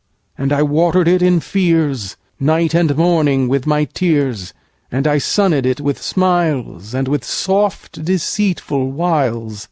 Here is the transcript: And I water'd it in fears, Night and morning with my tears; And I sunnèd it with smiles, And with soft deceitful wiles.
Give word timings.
And 0.35 0.51
I 0.51 0.63
water'd 0.63 1.07
it 1.07 1.21
in 1.21 1.39
fears, 1.41 2.17
Night 2.39 2.73
and 2.73 2.97
morning 2.97 3.47
with 3.47 3.67
my 3.67 3.83
tears; 3.85 4.51
And 4.91 5.05
I 5.05 5.17
sunnèd 5.17 5.63
it 5.67 5.79
with 5.79 6.01
smiles, 6.01 6.95
And 6.95 7.07
with 7.07 7.23
soft 7.23 8.03
deceitful 8.03 8.91
wiles. 8.93 9.59